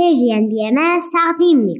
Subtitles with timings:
[0.00, 0.70] پیجین بی
[1.12, 1.78] تقدیم می.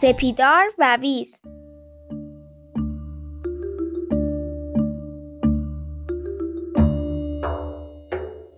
[0.00, 1.42] سپیدار و ویز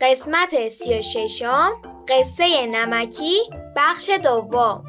[0.00, 3.36] قسمت سی و ششم قصه نمکی
[3.76, 4.84] بخش دوم.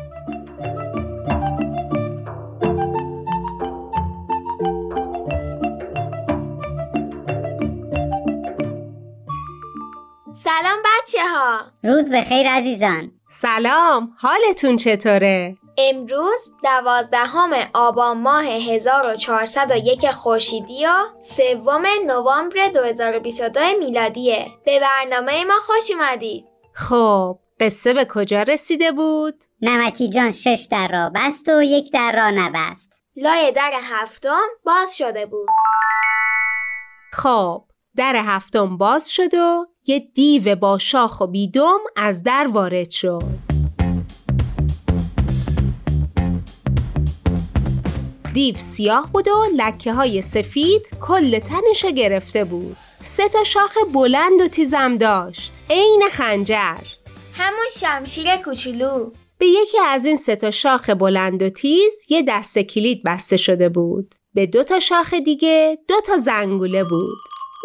[10.33, 13.11] سلام بچه ها روز بخیر عزیزان.
[13.29, 20.89] سلام حالتون چطوره؟ امروز دوازدهم آبان ماه 1401 خورشیدی و
[21.21, 24.47] سوم نوامبر 2022 میلادیه.
[24.65, 26.50] به برنامه ما خوش اومدید.
[26.73, 32.11] خب قصه به کجا رسیده بود؟ نمکی جان شش در را بست و یک در
[32.15, 32.93] را نبست.
[33.15, 35.47] لای در هفتم باز شده بود.
[37.13, 37.63] خب
[37.95, 43.23] در هفتم باز شد و یه دیو با شاخ و بیدم از در وارد شد.
[48.33, 52.77] دیو سیاه بود و لکه های سفید کل تنش گرفته بود.
[53.01, 55.53] سه تا شاخ بلند و تیزم داشت.
[55.71, 56.77] عین خنجر.
[57.33, 59.11] همون شمشیر کوچولو.
[59.37, 63.69] به یکی از این سه تا شاخ بلند و تیز یه دست کلید بسته شده
[63.69, 64.15] بود.
[64.33, 67.17] به دو تا شاخ دیگه دو تا زنگوله بود.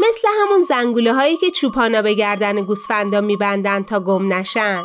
[0.09, 4.83] مثل همون زنگوله هایی که چوپانا به گردن گوسفندا میبندن تا گم نشن.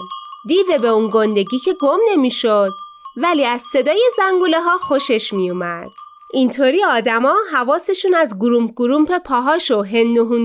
[0.48, 2.70] دیو به اون گندگی که گم نمی‌شد.
[3.18, 5.90] ولی از صدای زنگوله ها خوشش می اومد.
[6.34, 9.84] اینطوری آدما حواسشون از گروم گرومپ پاهاش و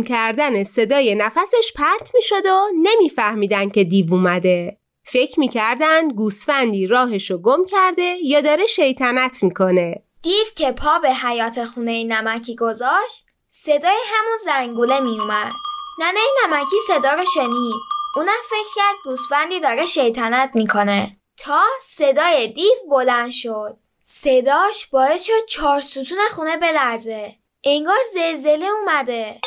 [0.06, 4.78] کردن صدای نفسش پرت می شد و نمیفهمیدن که دیو اومده.
[5.04, 10.02] فکر می‌کردن گوسفندی راهشو گم کرده یا داره شیطنت می‌کنه.
[10.22, 15.52] دیو که پا به حیات خونه نمکی گذاشت صدای همون زنگوله میومد.
[16.00, 17.74] ننه نمکی صدا رو شنید.
[18.16, 21.16] اونم فکر کرد گوسفندی داره شیطنت می‌کنه.
[21.38, 23.76] تا صدای دیو بلند شد
[24.22, 27.34] صداش باعث شد چهار ستون خونه بلرزه.
[27.64, 29.40] انگار زلزله اومده.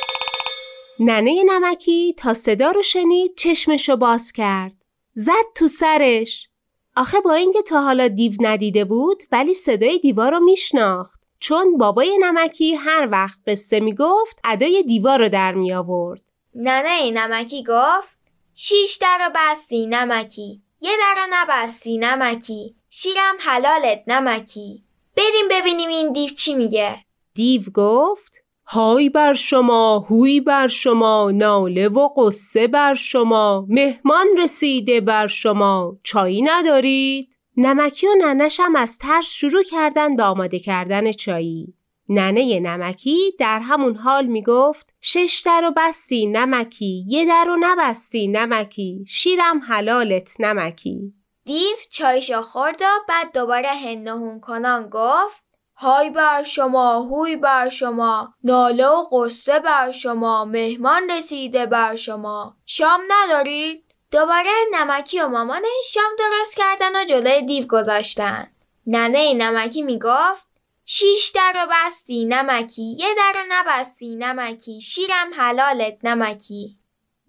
[1.00, 4.74] ننه نمکی تا صدا رو شنید چشمشو باز کرد.
[5.13, 6.50] زد تو سرش.
[6.96, 11.22] آخه با اینکه تا حالا دیو ندیده بود ولی صدای دیوار رو میشناخت.
[11.40, 16.22] چون بابای نمکی هر وقت قصه می‌گفت ادای دیوار رو در می آورد
[16.56, 18.18] ننه نمکی گفت
[18.53, 20.62] شیش در بستی نمکی.
[20.81, 22.78] یه در نبستی نمکی.
[22.89, 24.83] شیرم حلالت نمکی
[25.17, 26.95] بریم ببینیم این دیو چی میگه.
[27.33, 35.01] دیو گفت های بر شما هوی بر شما ناله و قصه بر شما مهمان رسیده
[35.01, 41.73] بر شما چایی ندارید؟ نمکی و ننشم از ترس شروع کردن به آماده کردن چایی.
[42.09, 47.06] ننه نمکی در همون حال می‌گفت شش در و بستی نمکی.
[47.07, 49.06] یه در و نبستی نمکی.
[49.07, 51.13] شیرم حلالت نمکی.
[51.49, 55.43] دیو چایشو خورد و بعد دوباره هنهون کنان گفت
[55.75, 62.57] های بر شما هوی بر شما ناله و قصه بر شما مهمان رسیده بر شما
[62.65, 68.47] شام ندارید؟ دوباره نمکی و مامانش شام درست کردن و جلوی دیو گذاشتن.
[68.88, 70.47] ننه نمکی می‌گفت
[70.85, 76.77] شیش در رو بستی نمکی یه در رو نبستی نمکی شیرم حلالت نمکی.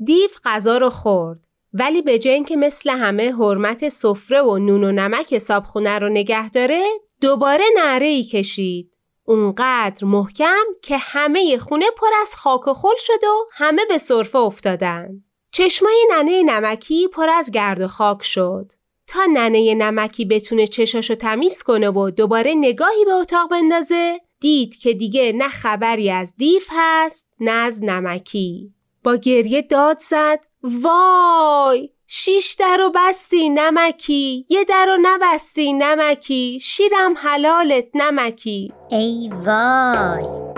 [0.04, 1.50] دیو غذا رو خورد.
[1.72, 6.50] ولی به جای اینکه مثل همه حرمت سفره و نون و نمک صابخونه رو نگه
[6.50, 6.82] داره
[7.20, 8.97] دوباره نعره ای کشید.
[9.25, 14.38] اونقدر محکم که همه خونه پر از خاک و خل شد و همه به صرفه
[14.38, 15.09] افتادن.
[15.53, 18.72] چشمای ننه نمکی پر از گرد و خاک شد.
[19.06, 24.92] تا ننه نمکی بتونه چشاشو تمیز کنه و دوباره نگاهی به اتاق بندازه دید که
[24.92, 28.75] دیگه نه خبری از دیف هست نه از نمکی.
[29.04, 36.59] با گریه داد زد وای شیش در و بستی نمکی یه در و نبستی نمکی
[36.62, 38.72] شیرم حلالت نمکی.
[38.91, 40.49] ای وای.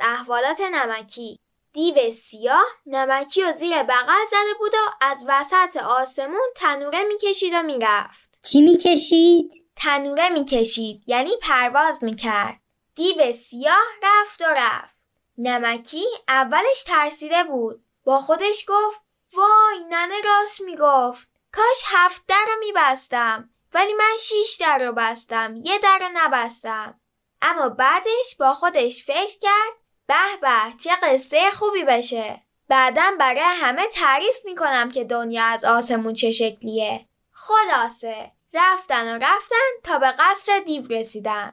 [0.00, 1.40] احوالات نمکی.
[1.72, 7.62] دیو سیاه نمکی و زیر بغل زده بود و از وسط آسمون تنوره می‌کشید و
[7.62, 8.30] می‌رفت.
[8.42, 12.60] چی می‌کشید؟ تنوره می‌کشید یعنی پرواز می‌کرد.
[12.94, 14.96] دیو سیاه رفت و رفت.
[15.38, 17.84] نمکی اولش ترسیده بود.
[18.04, 19.00] با خودش گفت
[19.34, 21.28] وای ننه راست می‌گفت.
[21.52, 27.00] کاش هفت در رو میبستم ولی من شیش در رو بستم یه در رو نبستم.
[27.42, 29.79] اما بعدش با خودش فکر کرد
[30.10, 36.14] به به چه قصه خوبی بشه بعدم برای همه تعریف می‌کنم که دنیا از آسمون
[36.14, 37.06] چه شکلیه.
[37.30, 41.50] خلاصه رفتن و رفتن تا به قصر دیو رسیدن.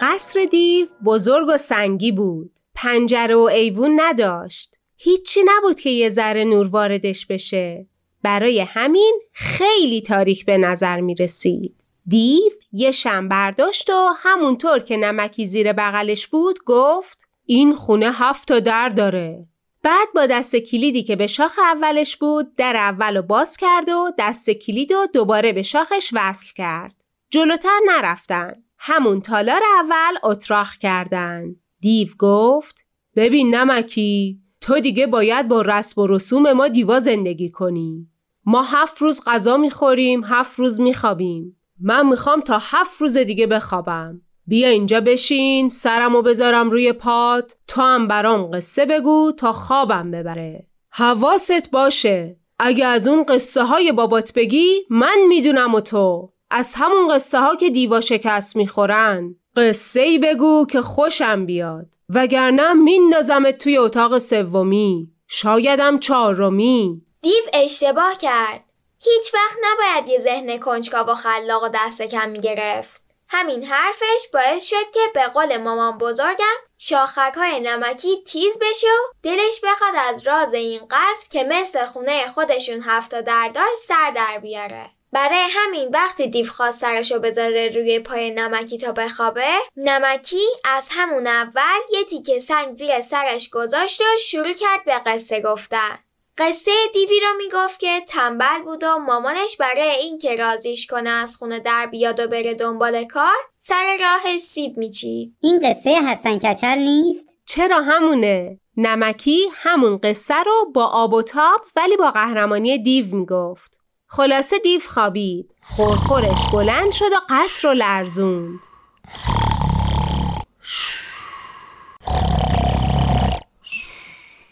[0.00, 2.58] قصر دیو بزرگ و سنگی بود.
[2.74, 4.74] پنجره و ایوون نداشت.
[4.96, 7.86] هیچی نبود که یه ذره نور واردش بشه.
[8.22, 11.81] برای همین خیلی تاریک به نظر می رسید.
[12.06, 18.48] دیو یه شم برداشت و همونطور که نمکی زیر بغلش بود گفت این خونه هفت
[18.48, 19.46] تا در داره.
[19.82, 24.10] بعد با دست کلیدی که به شاخ اولش بود در اول رو باز کرد و
[24.18, 27.04] دست کلید و دوباره به شاخش وصل کرد.
[27.30, 28.62] جلوتر نرفتن.
[28.78, 31.44] همون تالار اول اتراخ کردن.
[31.80, 32.84] دیو گفت
[33.16, 38.08] ببین نمکی تو دیگه باید با رسم و رسوم ما دیوا زندگی کنی.
[38.44, 41.61] ما هفت روز غذا می‌خوریم هفت روز میخوابیم.
[41.82, 44.20] من می‌خوام تا هفت روز دیگه بخوابم.
[44.46, 50.66] بیا اینجا بشین سرمو بذارم روی پات تو هم برام قصه بگو تا خوابم ببره.
[50.90, 52.36] حواست باشه.
[52.58, 56.32] اگه از اون قصه های بابات بگی من می‌دونم و تو.
[56.50, 59.34] از همون قصه ها که دیوا شکست می‌خورن.
[59.56, 61.86] قصه ای بگو که خوشم بیاد.
[62.08, 65.08] وگرنه میندازمت توی اتاق سومی.
[65.28, 67.02] شایدم چهارمی.
[67.22, 68.64] دیو اشتباه کرد.
[69.04, 73.02] هیچ وقت نباید یه ذهن کنجکاو و خلاق و دست کم می‌گرفت.
[73.28, 79.12] همین حرفش باعث شد که به قول مامان بزرگم شاخک های نمکی تیز بشه و
[79.22, 84.38] دلش بخواد از راز این قصر که مثل خونه خودشون هفته در داشت سر در
[84.38, 84.90] بیاره.
[85.12, 91.26] برای همین وقتی دیو خواست سرشو بذاره روی پای نمکی تا بخوابه نمکی از همون
[91.26, 95.98] اول یه تیکه سنگ زیر سرش گذاشت و شروع کرد به قصه گفتن
[96.38, 101.60] قصه دیوی رو می‌گفت که تنبل بود و مامانش برای اینکه رازیش کنه از خونه
[101.60, 105.36] در بیاد و بره دنبال کار سر راه سیب میچید.
[105.40, 111.60] این قصه حسن کچل نیست؟ چرا همونه؟ نمکی همون قصه رو با آب و تاب
[111.76, 113.78] ولی با قهرمانی دیو می‌گفت.
[114.06, 115.50] خلاصه دیو خوابید.
[115.76, 118.60] خورخورش بلند شد و قصر رو لرزوند.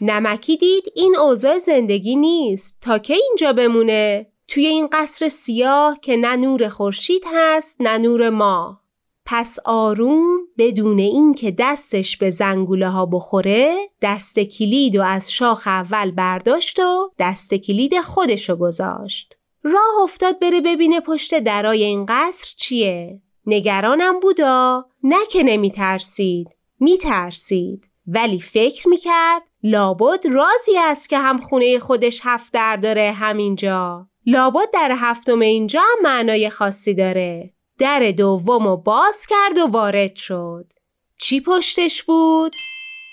[0.00, 2.76] نمکی دید این اوضاع زندگی نیست.
[2.80, 8.30] تا که اینجا بمونه؟ توی این قصر سیاه که نه نور خورشید هست نه نور
[8.30, 8.80] ما.
[9.26, 16.10] پس آروم بدون اینکه دستش به زنگوله ها بخوره دست کلید و از شاخ اول
[16.10, 19.38] برداشت و دست کلید خودشو گذاشت.
[19.62, 23.22] راه افتاد بره ببینه پشت درای این قصر چیه.
[23.46, 24.86] نگرانم بودا.
[25.02, 26.48] نه که نمی ترسید
[26.80, 32.76] می ترسید ولی فکر می کرد لابد رازی است که هم خونه خودش هفت در
[32.76, 34.06] داره همینجا.
[34.26, 37.52] لابد در هفتم اینجا هم معنای خاصی داره.
[37.78, 40.72] در دوم و باز کرد و وارد شد.
[41.18, 42.56] چی پشتش بود؟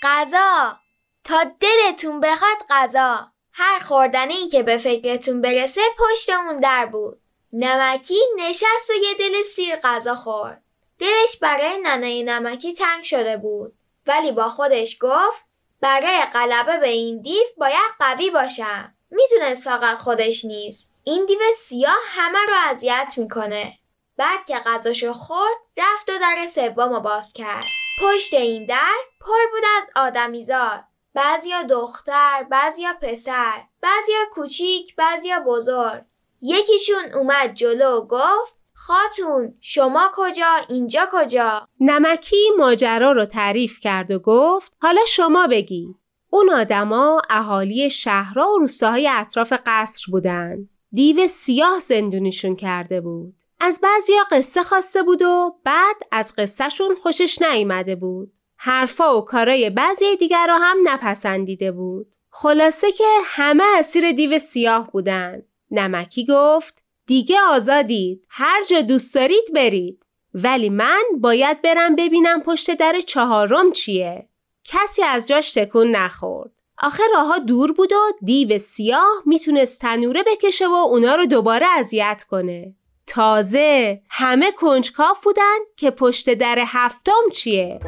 [0.02, 0.76] غذا.
[1.24, 3.32] تا دلتون بخواد غذا.
[3.52, 7.20] هر خوردنی که به فکرتون برسه پشت اون در بود.
[7.52, 10.62] نمکی نشست و یه دل سیر غذا خورد.
[10.98, 13.77] دلش برای ننه نمکی تنگ شده بود.
[14.08, 15.44] ولی با خودش گفت
[15.80, 18.94] برای غلبه به این دیو باید قوی باشم.
[19.10, 20.94] می‌دونست فقط خودش نیست.
[21.04, 23.78] این دیو سیاه همه رو اذیت می‌کنه.
[24.16, 27.64] بعد که غذاشو خورد رفت و در سوم باز کرد.
[28.02, 30.84] پشت این در پر بود از آدمیزاد.
[31.14, 36.02] بعضیا دختر بعضیا پسر بعضیا کوچیک بعضیا بزرگ.
[36.42, 44.10] یکیشون اومد جلو و گفت خاتون شما کجا؟ اینجا کجا؟ نمکی ماجرا رو تعریف کرد
[44.10, 45.94] و گفت حالا شما بگی.
[46.30, 50.56] اون آدما اهالی شهرها و روستاهای اطراف قصر بودن.
[50.92, 53.34] دیو سیاه زندونیشون کرده بود.
[53.60, 58.32] از بعضیا قصه خواسته بود و بعد از قصهشون خوشش نیامده بود.
[58.56, 62.14] حرفا و کارای بعضی دیگر را هم نپسندیده بود.
[62.30, 65.42] خلاصه که همه اسیر دیو سیاه بودن.
[65.70, 68.26] نمکی گفت دیگه آزادید.
[68.30, 70.06] هر جا دوست دارید برید.
[70.34, 74.28] ولی من باید برم ببینم پشت در چهارم چیه.
[74.64, 76.50] کسی از جاش تکون نخورد.
[76.78, 82.24] آخه راهها دور بود و دیو سیاه می‌تونست تنوره بکشه و اونا رو دوباره اذیت
[82.30, 82.74] کنه.
[83.06, 87.78] تازه همه کنجکاف بودن که پشت در هفتم چیه.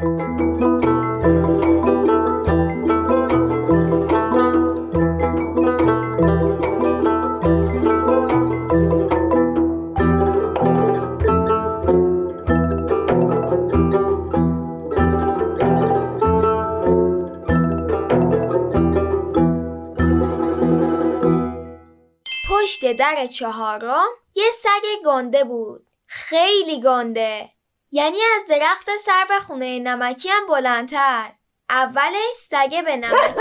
[22.93, 25.87] در چهارم یه سگ گنده بود.
[26.05, 27.49] خیلی گنده.
[27.91, 31.31] یعنی از درخت سرو خونه نمکی هم بلندتر.
[31.69, 33.33] اولش سگه به نمکی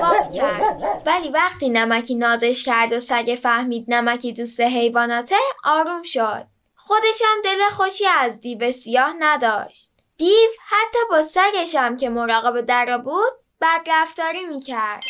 [0.00, 1.02] واق کرد.
[1.06, 6.46] ولی وقتی نمکی نازش کرد و سگه فهمید نمکی دوست حیواناته آروم شد.
[6.76, 9.90] خودش هم دل خوشی از دیو سیاه نداشت.
[10.16, 15.02] دیو حتی با سگش هم که مراقب در بود بدرفتاری می‌کرد.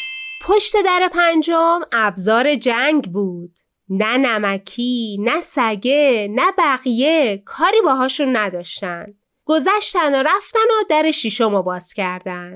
[0.46, 3.58] پشت در پنجم ابزار جنگ بود.
[3.88, 9.14] نه نمکی نه سگه نه بقیه کاری باهاشون نداشتن.
[9.44, 12.54] گذشتن و رفتن و در شیشم رو باز کردن.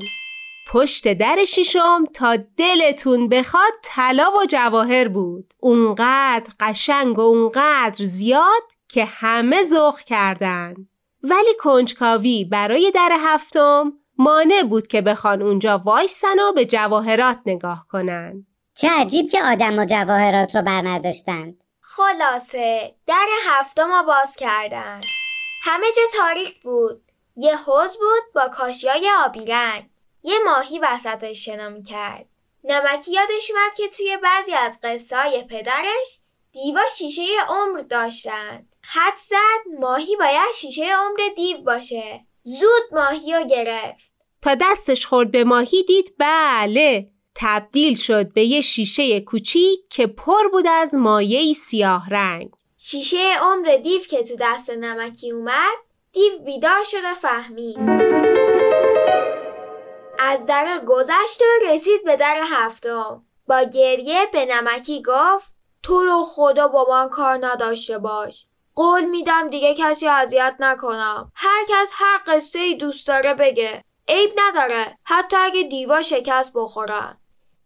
[0.69, 5.47] پشت در شیشم تا دلتون بخواد طلا و جواهر بود.
[5.61, 10.75] اونقدر قشنگ و اونقدر زیاد که همه ذوق کردن.
[11.23, 17.87] ولی کنجکاوی برای در هفتم مانع بود که بخوان اونجا وایسن و به جواهرات نگاه
[17.91, 18.47] کنن.
[18.79, 21.65] چه عجیب که آدم و جواهرات رو بر نداشتند.
[21.81, 25.01] خلاصه در هفتم رو باز کردن.
[25.63, 27.03] همه جا تاریک بود.
[27.37, 29.91] یه حوز بود با کاشیای آبی رنگ.
[30.23, 32.27] یه ماهی وسطش شنا کرد
[32.65, 36.19] نمکی یادش اومد که توی بعضی از قصه پدرش
[36.53, 42.21] دیوا شیشه عمر داشتند حد زد ماهی باید شیشه عمر دیو باشه.
[42.45, 44.11] زود ماهی رو گرفت.
[44.43, 50.49] تا دستش خورد به ماهی دید بله تبدیل شد به یه شیشه کوچیک که پر
[50.53, 52.51] بود از مایه سیاه رنگ.
[52.79, 55.77] شیشه عمر دیو که تو دست نمکی اومد
[56.13, 57.79] دیو بیدار شد و فهمید.
[60.19, 63.23] از در گذشت و رسید به در هفتم.
[63.49, 68.47] با گریه به نمکی گفت تو رو خدا با من کار نداشته باش.
[68.75, 71.33] قول میدم دیگه کسی اذیت نکنم.
[71.35, 73.85] هر کس هر قصه ای دوست داره بگه.
[74.09, 74.99] عیب نداره.
[75.05, 77.19] حتی اگه دیوا شکست بخورن.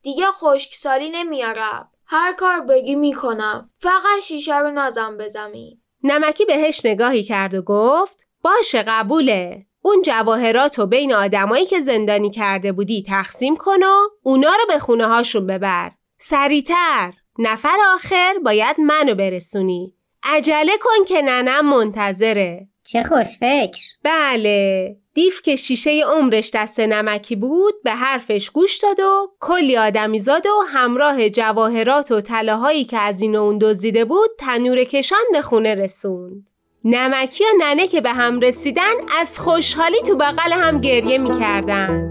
[0.02, 1.90] دیگه خشکسالی نمیارم.
[2.07, 3.71] هر کار بگی می‌کنم.
[3.78, 9.66] فقط شیشه رو نزن به زمین نمکی بهش نگاهی کرد و گفت باشه قبوله.
[9.83, 14.78] اون جواهرات رو بین آدمایی که زندانی کرده بودی تقسیم کن و اونا رو به
[14.78, 15.90] خونه هاشون ببر.
[16.19, 17.12] سریعتر.
[17.38, 19.95] نفر آخر باید منو برسونی.
[20.23, 22.69] عجله کن که ننم منتظره.
[22.92, 23.80] چه خوش فکر.
[24.02, 24.97] بله.
[25.14, 30.47] دیف که شیشه عمرش دست نمکی بود به حرفش گوش داد و کلی آدمی زاد
[30.47, 35.42] و همراه جواهرات و طلاهایی که از این و اون دزدیده بود تنور کشان به
[35.42, 36.50] خونه رسوند.
[36.85, 42.10] نمکی و ننه که به هم رسیدن از خوشحالی تو بغل هم گریه می‌کردن.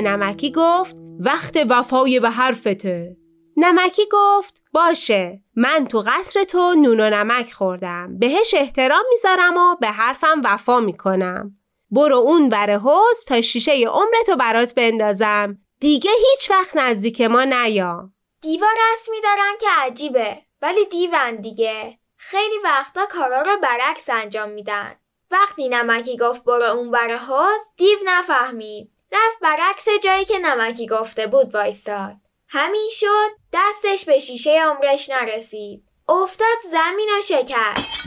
[0.00, 3.16] نمکی گفت وقت وفای به حرفته.
[3.56, 8.18] نمکی گفت باشه من تو قصر تو نون و نمک خوردم.
[8.18, 11.58] بهش احترام می‌ذارم و به حرفم وفا می‌کنم.
[11.90, 15.58] برو اون بر حوز تا شیشه عمرتو برات بندازم.
[15.80, 18.10] دیگه هیچ وقت نزدیک ما نیا.
[18.40, 21.98] دیوا رسمی دارن که عجیبه ولی دیون دیگه.
[22.16, 24.94] خیلی وقتا کارا رو برعکس انجام میدن.
[25.30, 28.90] وقتی نمکی گفت برو اون بر حوز دیو نفهمید.
[29.12, 32.14] رفت برعکس جایی که نمکی گفته بود وایستاد.
[32.48, 35.84] همین شد دستش به شیشه عمرش نرسید.
[36.08, 37.98] افتاد زمین و شکست.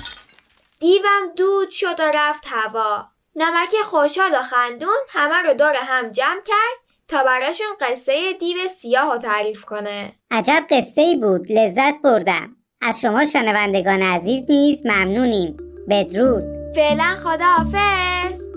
[0.79, 3.05] دیوم دود شد و رفت هوا.
[3.35, 9.11] نمکی خوشحال و خندون همه رو دور هم جمع کرد تا براشون قصه دیو سیاه
[9.11, 10.15] رو تعریف کنه.
[10.31, 12.55] عجب قصه ای بود لذت بردم.
[12.81, 15.57] از شما شنوندگان عزیز نیز ممنونیم.
[15.89, 16.73] بدرود.
[16.75, 18.50] فعلا خداحافظ.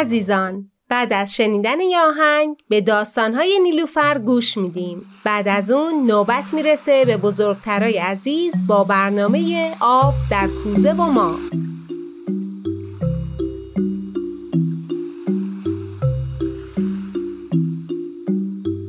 [0.00, 5.06] عزیزان بعد از شنیدن یه آهنگ به داستانهای نیلوفر گوش میدیم.
[5.24, 11.36] بعد از اون نوبت می‌رسه به بزرگترای عزیز با برنامه آب در کوزه و ما.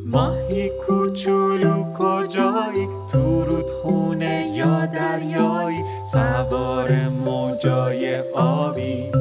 [0.06, 9.12] ماهی کوچولو کجایی؟ تو رودخونه یا دریایی؟ سوار موجای آبی.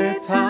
[0.00, 0.49] صد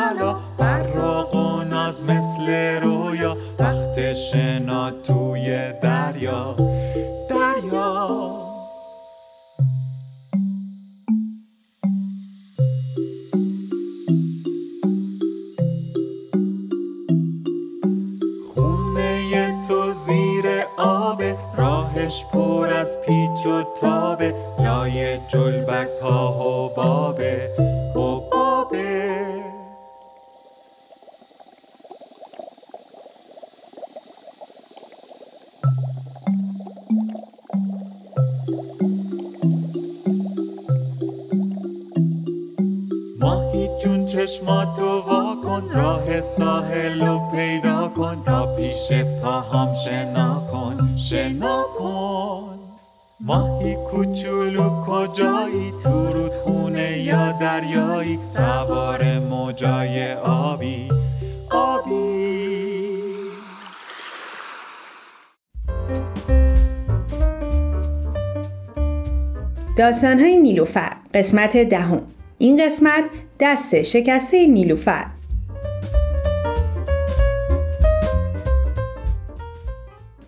[69.91, 72.03] داستانهای نیلوفر قسمت دهم.
[72.39, 73.05] این قسمت
[73.41, 75.07] دست شکسته نیلوفر.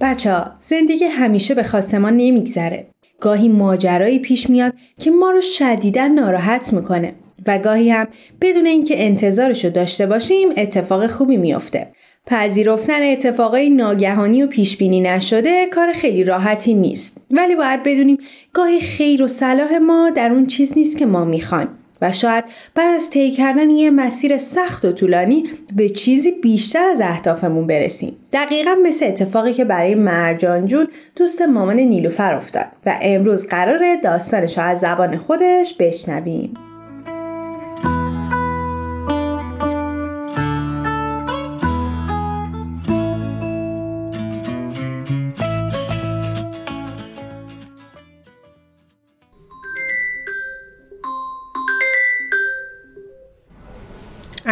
[0.01, 2.87] بچه زندگی همیشه به خواست ما نمیگذره.
[3.21, 7.15] گاهی ماجرایی پیش میاد که ما رو شدیدا ناراحت می‌کنه
[7.47, 8.09] و گاهی هم
[8.41, 11.93] بدون اینکه انتظارش رو داشته باشیم اتفاق خوبی میافته.
[12.27, 17.21] پذیرفتن اتفاقای ناگهانی و پیش بینی نشده کار خیلی راحتی نیست.
[17.31, 18.19] ولی باید بدونیم
[18.53, 21.69] گاهی خیر و صلاح ما در اون چیز نیست که ما می‌خوایم.
[22.03, 25.45] و شاید بعد از طی کردن یه مسیر سخت و طولانی
[25.77, 28.17] به چیزی بیشتر از اهدافمون برسیم.
[28.33, 34.59] دقیقا مثل اتفاقی که برای مرجان جون دوست مامان نیلوفر افتاد و امروز قراره داستانش
[34.59, 36.55] از زبان خودش بشنویم.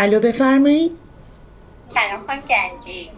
[0.00, 0.92] الو بفرمایید.
[1.94, 3.10] سلام خانم گنجی.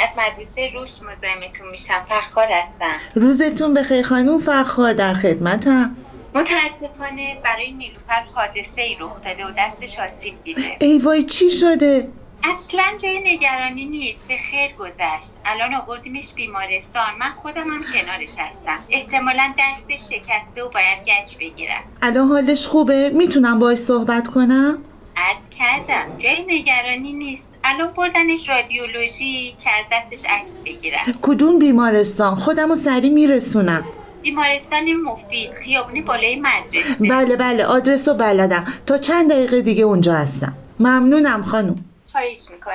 [0.00, 2.96] از مدرسه روش مزاحمتون میشم فخار هستم.
[3.14, 5.96] روزتون بخیر خانم فخار در خدمتم.
[6.34, 10.76] متاسفانه برای نیلوفر حادثه ای رخ داده و دستش آسیب دیده.
[10.80, 12.08] ای وای چی شده؟
[12.44, 15.32] اصلا جای نگرانی نیست به خیر گذشت.
[15.44, 17.18] الان آوردیمش بیمارستان.
[17.18, 18.78] من خودم هم کنارش هستم.
[18.90, 21.82] احتمالا دستش شکسته و باید گچ بگیرم.
[22.02, 24.78] الان حالش خوبه؟ می‌تونم باش صحبت کنم؟
[25.28, 27.52] عرض کردم جای نگرانی نیست.
[27.64, 31.00] الان بردنش رادیولوژی که از دستش عکس بگیرم.
[31.22, 33.84] کدوم بیمارستان؟ خودم رو سریع میرسونم.
[34.22, 36.94] بیمارستان مفید خیابون بالای مدرسه.
[37.10, 38.66] بله بله آدرس رو بلدم.
[38.86, 40.54] تا چند دقیقه دیگه اونجا هستم.
[40.80, 41.76] ممنونم خانم.
[42.12, 42.74] خواهش می‌کنم.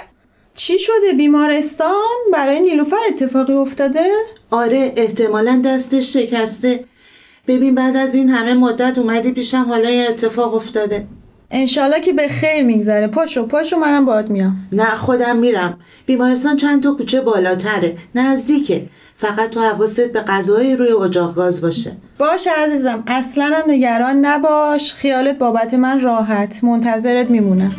[0.55, 4.11] چی شده بیمارستان؟ برای نیلوفر اتفاقی افتاده؟
[4.51, 6.85] آره احتمالا دستش شکسته.
[7.47, 11.07] ببین بعد از این همه مدت اومدی پیشم حالا یه اتفاق افتاده.
[11.51, 13.07] انشالله که به خیر میگذره.
[13.07, 14.67] پاشو پاشو منم باید میام.
[14.71, 15.77] نه خودم میرم.
[16.05, 17.97] بیمارستان چند تا کوچه بالاتره.
[18.15, 18.85] نزدیکه.
[19.15, 21.91] فقط تو حواست به غذای روی اجاق گاز باشه.
[22.19, 23.03] باشه عزیزم.
[23.07, 24.93] اصلا هم نگران نباش.
[24.93, 26.63] خیالت بابت من راحت.
[26.63, 27.75] منتظرت میمونم.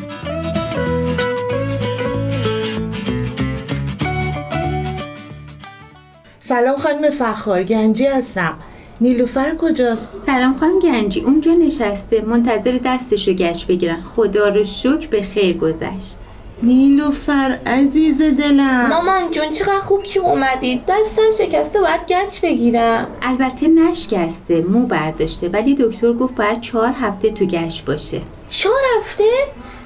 [6.41, 7.63] سلام خانم فخار.
[7.63, 8.59] گنجی هستم.
[9.01, 12.21] نیلوفر کجاست؟ سلام خانم گنجی اونجا نشسته.
[12.21, 14.03] منتظر دستشو گچ بگیرن.
[14.03, 16.19] خدا رو شکر به خیر گذشت.
[16.63, 18.89] نیلوفر عزیز دلم.
[18.89, 20.83] مامان جون چقدر خوب که اومدید.
[20.89, 23.07] دستم شکسته باید گچ بگیرم.
[23.23, 25.49] البته نشکسته مو برداشته.
[25.49, 28.21] ولی دکتر گفت باید چهار هفته تو گچ باشه.
[28.49, 29.25] چهار هفته؟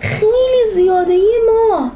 [0.01, 1.91] خیلی زیاده ما.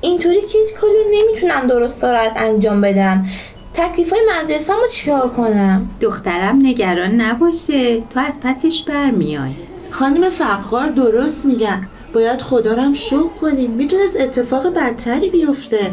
[0.00, 3.26] اینطوری که هیچ کاری رو نمی‌تونم درست دارد انجام بدم.
[3.74, 8.00] تکلیف های مدرسه رو چیکار کنم؟ دخترم نگران نباشه.
[8.00, 9.50] تو از پسش برمیای.
[9.90, 11.88] خانم فخار درست میگن.
[12.12, 13.70] باید خدا رو هم شکر کنیم.
[13.70, 15.90] می‌تونست اتفاق بدتری بیفته.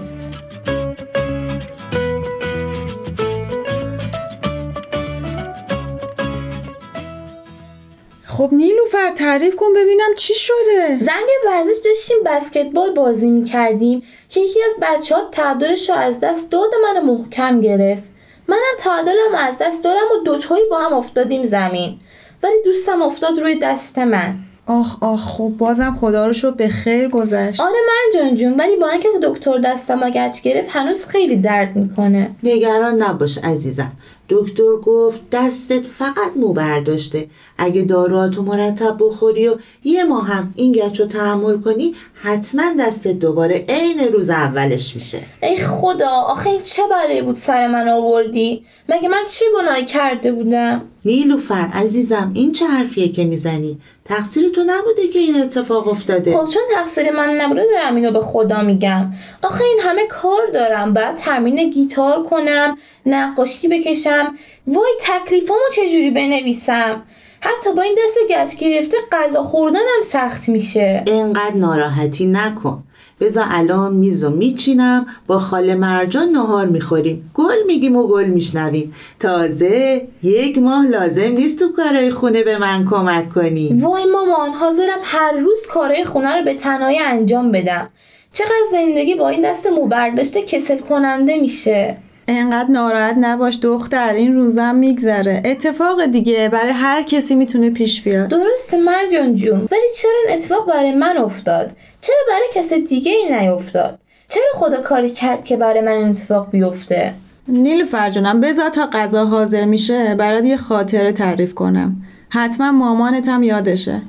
[8.40, 10.98] خب نیلوفر تعریف کن ببینم چی شده.
[11.00, 14.04] زنگ ورزش داشتیم بسکتبال بازی می‌کردیم.
[14.30, 18.04] که یکی از بچه ها تعادلش رو از دست داد و منو محکم گرفت.
[18.48, 22.00] منم تعادلم از دست دادم و دوتایی با هم افتادیم زمین.
[22.44, 24.36] ولی دوستم افتاد روی دست من.
[24.68, 27.62] آخ آخ خب بازم خدا رو شو به خیر گذشت.
[27.62, 32.32] آره من جان جون ولی با اینکه دکتر دستم گچ گرفت هنوز خیلی درد می‌کنه.
[32.44, 33.92] نگران نباش عزیزم.
[34.30, 37.30] دکتر گفت دستت فقط مو برداشته.
[37.58, 43.12] اگه داروهاتو مرتب بخوری و یه ماه هم این گچ رو تحمل کنی حتما دستت
[43.12, 45.20] دوباره عین روز اولش میشه.
[45.44, 50.32] ای خدا آخه این چه بلایی بود سر من آوردی؟ مگه من چی گناهی کرده
[50.32, 56.32] بودم؟ نیلوفر عزیزم این چه حرفیه که می‌زنی؟ تقصیر تو نبوده که این اتفاق افتاده.
[56.32, 59.14] خب چون تقصیر من نبوده دارم اینو به خدا میگم.
[59.44, 60.94] آخه این همه کار دارم.
[60.94, 64.38] بعد تمرین گیتار کنم نقاشی بکشم.
[64.68, 67.04] وای تکلیفامو چجوری بنویسم؟
[67.42, 71.04] حتی با این دست گچ گرفته غذا خوردنم سخت میشه.
[71.08, 72.84] اینقدر ناراحتی نکن.
[73.20, 77.32] بذار الان میز میچینم با خاله مرجان نهار می‌خوریم.
[77.34, 78.96] گل میگیم و گل میشنویم.
[79.20, 83.82] تازه یک ماه لازم نیست تو کارهای خونه به من کمک کنی.
[83.82, 87.90] وای مامان حاضرم هر روز کارهای خونه رو به تنهایی انجام بدم.
[88.34, 91.98] چقدر زندگی با این دست مو برداشته کسل کننده میشه.
[92.38, 95.42] انقدر ناراحت نباش دختر این روزم میگذره.
[95.46, 98.30] اتفاق دیگه برای هر کسی می‌تونه پیش بیاد.
[98.30, 103.40] درسته مرجان جون ولی چرا این اتفاق برای من افتاد؟ چرا برای کس دیگه ای
[103.40, 107.14] نیفتاد؟ چرا خدا کاری کرد که برای من این اتفاق بیفته؟
[107.48, 111.96] نیل فرجانم بذار تا غذا حاضر میشه برات یه خاطره تعریف کنم.
[112.30, 114.02] حتما مامانتم یادشه.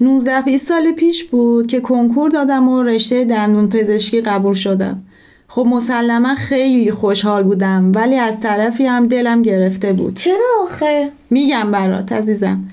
[0.00, 5.02] 19 20 سال پیش بود که کنکور دادم و رشته دندون پزشکی قبول شدم.
[5.48, 10.16] خب مسلما خیلی خوشحال بودم ولی از طرفی هم دلم گرفته بود.
[10.16, 12.64] چرا آخه؟ میگم برات عزیزم.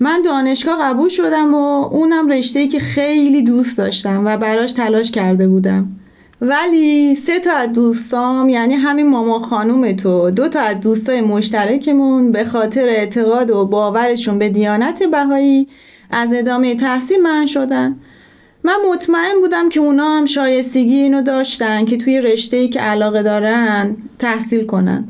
[0.00, 5.48] من دانشگاه قبول شدم و اونم رشته که خیلی دوست داشتم و براش تلاش کرده
[5.48, 5.88] بودم.
[6.40, 12.32] ولی سه تا از دوستام یعنی همین ماما خانوم تو دو تا از دوستای مشترکمون
[12.32, 15.68] به خاطر اعتقاد و باورشون به دیانت بهایی
[16.10, 17.96] از ادامه تحصیل من شدن.
[18.64, 23.96] من مطمئن بودم که اونا هم شایستگی اینو داشتن که توی رشته که علاقه دارن
[24.18, 25.08] تحصیل کنن.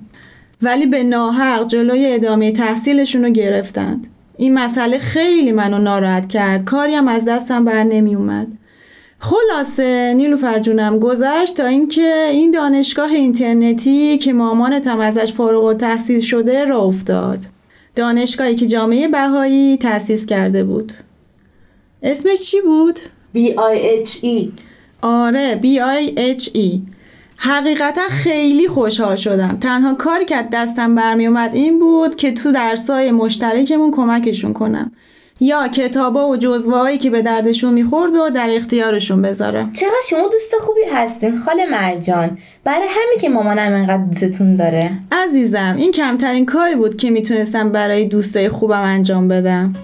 [0.62, 4.06] ولی به ناحق جلوی ادامه تحصیلشون رو گرفتند.
[4.36, 6.64] این مسئله خیلی منو ناراحت کرد.
[6.64, 8.46] کاری هم از دستم بر نمی اومد.
[9.18, 16.64] خلاصه نیلو فرجونم گذشت تا اینکه این دانشگاه اینترنتی که مامانتم ازش فارغ تحصیل شده
[16.64, 17.38] را افتاد.
[17.96, 20.92] دانشگاهی که جامعه بهایی تأسیس کرده بود.
[22.02, 22.98] اسمش چی بود؟
[23.34, 24.48] B-I-H-E
[25.02, 26.78] آره B-I-H-E
[27.36, 29.58] حقیقتا خیلی خوشحال شدم.
[29.60, 34.92] تنها کاری که دستم برمی اومد این بود که تو درسای مشترکمون کمکشون کنم.
[35.40, 40.54] یا کتابا و جزوه که به دردشون می‌خورد و در اختیارشون بذارم چقدر شما دوست
[40.60, 44.90] خوبی هستین خاله مرجان برای همین که مامانم انقدر دوستتون داره.
[45.12, 49.74] عزیزم این کمترین کاری بود که می‌تونستم برای دوستای خوبم انجام بدم.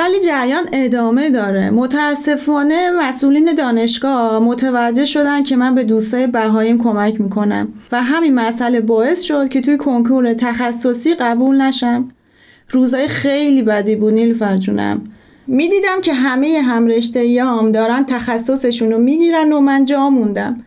[0.00, 1.70] ولی جریان ادامه داره.
[1.70, 8.80] متاسفانه مسئولین دانشگاه متوجه شدن که من به دوستای بهاییم کمک می‌کنم و همین مسئله
[8.80, 12.08] باعث شد که توی کنکور تخصصی قبول نشم.
[12.70, 15.02] روزای خیلی بدی بود نیل فرجونم
[15.46, 20.62] می‌دیدم که همه همرشته یام دارن تخصصشون رو می‌گیرن و من جا موندم.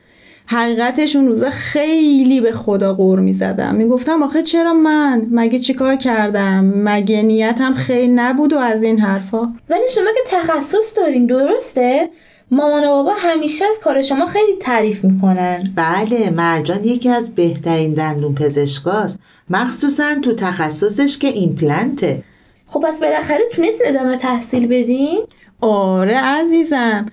[0.45, 5.59] حقیقتش اون روزا خیلی به خدا غور می زدم می گفتم آخه چرا من؟ مگه
[5.59, 11.25] چیکار کردم؟ مگه نیتم خیلی نبود و از این حرفا؟ ولی شما که تخصص دارین
[11.25, 12.09] درسته؟
[12.51, 15.57] مامان و بابا همیشه از کار شما خیلی تعریف می‌کنن.
[15.75, 19.19] بله مرجان یکی از بهترین دندون پزشکاست.
[19.49, 22.23] مخصوصا تو تخصصش که ایمپلنته.
[22.67, 25.19] خب پس بالاخره تونست ادامه تحصیل بدین؟
[25.61, 27.05] آره عزیزم.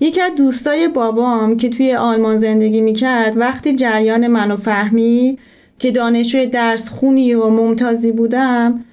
[0.00, 5.38] یکی از دوستای بابام که توی آلمان زندگی می‌کرد وقتی جریان منو فهمید
[5.78, 8.84] که دانشجوی درس خونی و ممتازی بودم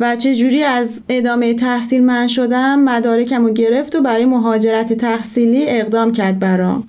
[0.00, 6.12] و چجوری از ادامه تحصیل من شدم مدارکم رو گرفت و برای مهاجرت تحصیلی اقدام
[6.12, 6.84] کرد برام.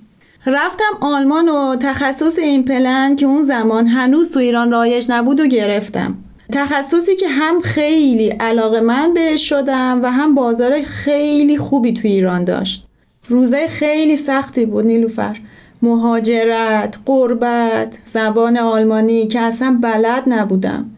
[0.46, 6.14] رفتم آلمان و تخصص ایمپلن که اون زمان هنوز تو ایران رایج نبود و گرفتم.
[6.52, 12.44] تخصصی که هم خیلی علاقه من بهش شدم و هم بازار خیلی خوبی تو ایران
[12.44, 12.86] داشت.
[13.28, 15.36] روزای خیلی سختی بود نیلوفر.
[15.82, 20.90] مهاجرت، قربت، زبان آلمانی که اصلا بلد نبودم.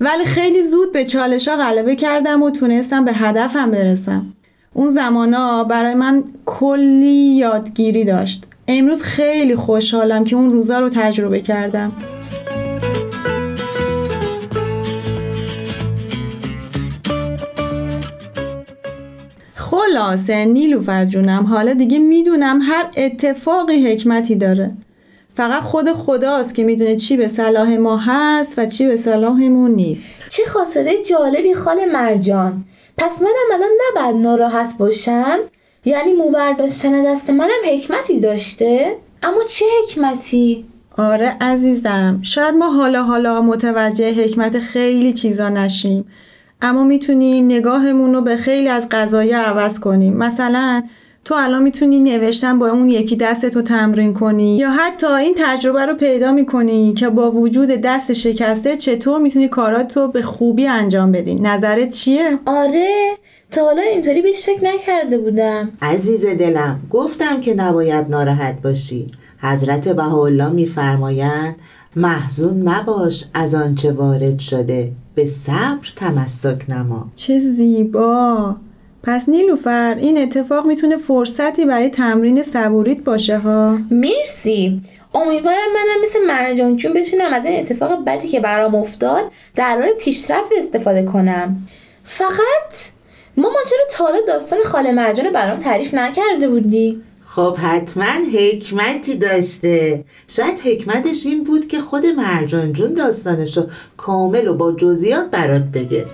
[0.00, 4.26] ولی خیلی زود به چالش ها غلبه کردم و تونستم به هدفم برسم.
[4.72, 8.46] اون زمانا برای من کلی یادگیری داشت.
[8.68, 11.92] امروز خیلی خوشحالم که اون روزا رو تجربه کردم.
[19.90, 24.70] خلاصه نیلوفر جونم حالا دیگه می‌دونم هر اتفاقی حکمتی داره.
[25.34, 30.26] فقط خود خداست که می‌دونه چی به صلاح ما هست و چی به صلاحمون نیست.
[30.30, 32.64] چه خاطره جالبی خال مرجان.
[32.98, 35.38] پس منم الان نباید ناراحت باشم؟
[35.84, 40.64] یعنی موبر داشتن دست منم حکمتی داشته؟ اما چه حکمتی؟
[40.98, 42.20] آره عزیزم.
[42.22, 46.04] شاید ما حالا حالا متوجه حکمت خیلی چیزا نشیم.
[46.62, 50.16] اما می‌تونیم نگاهمون رو به خیلی از قضایه عوض کنیم.
[50.16, 50.82] مثلا
[51.24, 55.94] تو الان می‌تونی نوشتن با اون یکی دستتو تمرین کنی یا حتی این تجربه رو
[55.94, 61.34] پیدا می‌کنی که با وجود دست شکسته چطور می‌تونی کاراتو به خوبی انجام بدی.
[61.34, 63.10] نظرت چیه؟ آره
[63.50, 65.72] تا حالا اینطوری بهش فکر نکرده بودم.
[65.82, 69.06] عزیز دلم گفتم که نباید ناراحت باشی.
[69.42, 71.56] حضرت بهاءالله میفرمایند
[71.96, 74.92] محزون مباش از آنچه وارد شده.
[75.14, 77.06] به صبر تمسک نما.
[77.16, 78.56] چه زیبا.
[79.02, 83.78] پس نیلوفر این اتفاق می‌تونه فرصتی برای تمرین صبوریت باشه ها.
[83.90, 84.80] مرسی.
[85.14, 89.24] امیدوارم منم مثل مرجان جون بتونم از این اتفاق بدی که برام افتاد
[89.56, 91.56] در راه پیشرفت استفاده کنم.
[92.04, 92.90] فقط
[93.36, 97.02] مامان چرا تا حالا داستان خاله مرجان برام تعریف نکرده بودی؟
[97.34, 100.04] خب حتما حکمتی داشته.
[100.28, 103.66] شاید حکمتش این بود که خود مرجان جون داستانش رو
[103.96, 106.06] کامل و با جزئیات برات بگه.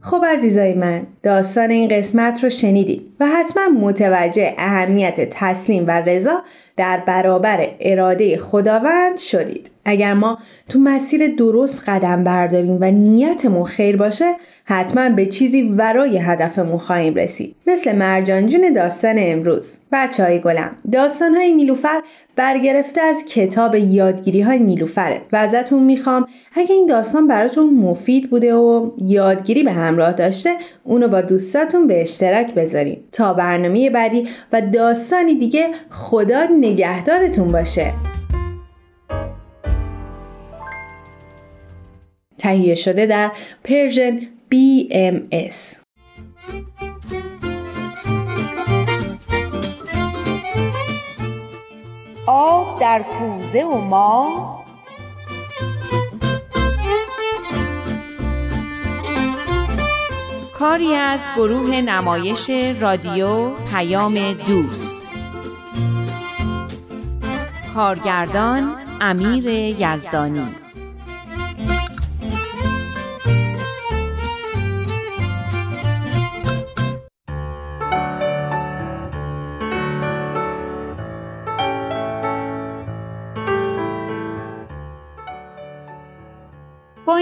[0.00, 6.42] خب عزیزای من داستان این قسمت رو شنیدید و حتما متوجه اهمیت تسلیم و رضا
[6.76, 9.70] در برابر اراده خداوند شدید.
[9.84, 16.18] اگر ما تو مسیر درست قدم برداریم و نیتمون خیر باشه حتما به چیزی ورای
[16.18, 17.56] هدفمون خواهیم رسید.
[17.66, 19.78] مثل مرجانجون داستان امروز.
[19.92, 22.02] بچه های گلم داستان های نیلوفر
[22.36, 25.20] برگرفته از کتاب یادگیری های نیلوفره.
[25.32, 31.08] و ازتون می‌خوام اگه این داستان براتون مفید بوده و یادگیری به همراه داشته اونو
[31.08, 37.92] با دوستاتون به اشتراک بذاریم تا برنامه بعدی و داستانی دیگه خدا نگهدارتون باشه.
[42.38, 43.32] تهیه شده در
[43.64, 44.20] پرژن
[44.54, 45.76] BMS
[52.26, 54.61] آب در کوزه و ما
[60.62, 64.96] کاری از گروه نمایش رادیو پیام دوست.
[67.74, 70.61] کارگردان امیر یزدانی.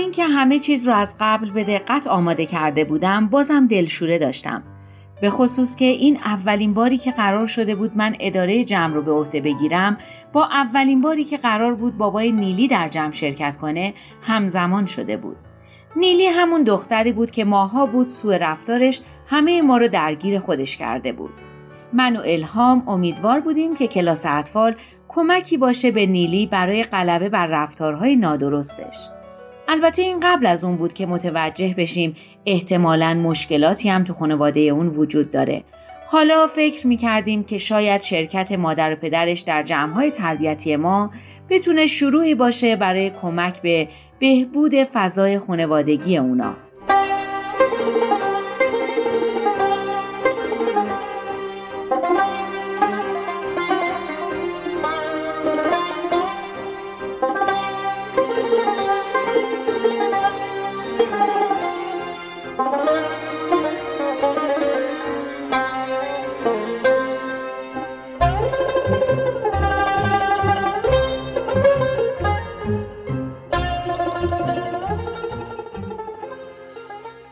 [0.01, 4.63] اینکه همه چیز رو از قبل به دقت آماده کرده بودم بازم دلشوره داشتم.
[5.21, 9.13] به خصوص که این اولین باری که قرار شده بود من اداره جمع رو به
[9.13, 9.99] عهده بگیرم
[10.33, 15.37] با اولین باری که قرار بود بابای نیلی در جمع شرکت کنه همزمان شده بود.
[15.97, 21.13] نیلی همون دختری بود که ماها بود سوء رفتارش همه ما رو درگیر خودش کرده
[21.13, 21.35] بود.
[21.93, 24.75] من و الهام امیدوار بودیم که کلاس اطفال
[25.09, 29.09] کمکی باشه به نیلی برای غلبه بر رفتارهای نادرستش.
[29.73, 34.89] البته این قبل از اون بود که متوجه بشیم احتمالا مشکلاتی هم تو خانواده اون
[34.89, 35.65] وجود داره.
[36.07, 41.11] حالا فکر می کردیم که شاید شرکت مادر و پدرش در جمعهای تربیتی ما
[41.49, 46.57] بتونه شروعی باشه برای کمک به بهبود فضای خانوادگی اونا.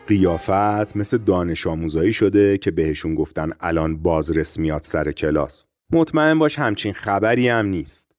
[0.09, 5.65] قیافت مثل دانش آموزایی شده که بهشون گفتن الان بازرس میاد سر کلاس.
[5.91, 8.11] مطمئن باش همچین خبری هم نیست.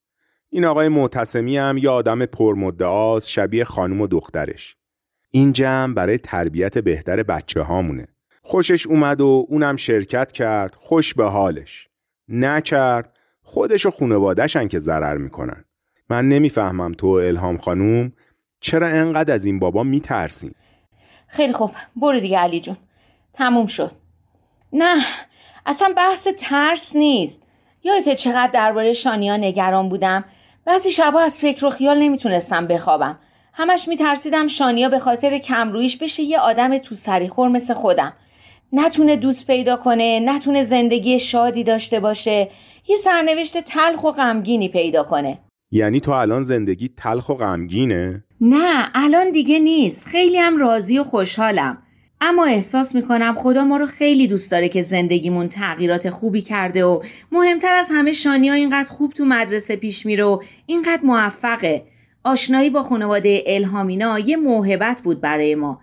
[0.51, 4.77] این آقای معتصمی هم یه آدم پرمدعاست شبیه خانم و دخترش.
[5.31, 8.09] این جمع برای تربیت بهتر بچه هامونه
[8.43, 11.89] خوشش اومد و اونم شرکت کرد خوش به حالش.
[12.29, 15.65] نکرد خودش و خونوادهشن که ضرر می‌کنن.
[16.11, 18.13] من نمی‌فهمم تو الهام خانوم
[18.61, 20.55] چرا انقدر از این بابا میترسین.
[21.31, 21.71] خیلی خوب.
[21.97, 22.77] برو دیگه علی جون.
[23.33, 23.93] تموم شد.
[24.73, 25.05] نه
[25.67, 27.43] اصلا بحث ترس نیست.
[27.85, 30.25] یادت چقدر درباره شانیا نگران بودم؟
[30.65, 33.19] بعضی شبا از فکر و خیال نمی‌تونستم بخوابم.
[33.53, 38.13] همش میترسیدم شانیا به خاطر کمرویش بشه یه آدم تو سریخور مثل خودم.
[38.73, 42.51] نتونه دوست پیدا کنه نتونه زندگی شادی داشته باشه
[42.89, 45.39] یه سرنوشت تلخ و غمگینی پیدا کنه.
[45.73, 50.07] یعنی تو الان زندگی تلخ و غمگینه؟ نه الان دیگه نیست.
[50.07, 51.83] خیلی هم راضی و خوشحالم.
[52.21, 57.03] اما احساس می‌کنم خدا ما رو خیلی دوست داره که زندگیمون تغییرات خوبی کرده و
[57.33, 61.83] مهمتر از همه شانیا اینقدر خوب تو مدرسه پیش میره و اینقدر موفقه.
[62.25, 65.81] آشنایی با خانواده الهامینا یه موهبت بود برای ما.